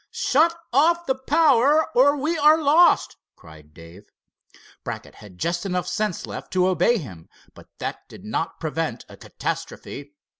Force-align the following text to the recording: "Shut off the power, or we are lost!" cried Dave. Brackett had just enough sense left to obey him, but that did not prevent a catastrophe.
"Shut 0.09 0.57
off 0.73 1.05
the 1.05 1.13
power, 1.13 1.85
or 1.95 2.17
we 2.17 2.35
are 2.35 2.57
lost!" 2.57 3.17
cried 3.35 3.71
Dave. 3.71 4.09
Brackett 4.83 5.13
had 5.13 5.37
just 5.37 5.63
enough 5.63 5.87
sense 5.87 6.25
left 6.25 6.51
to 6.53 6.67
obey 6.67 6.97
him, 6.97 7.29
but 7.53 7.67
that 7.77 8.09
did 8.09 8.25
not 8.25 8.59
prevent 8.59 9.05
a 9.07 9.15
catastrophe. 9.15 10.15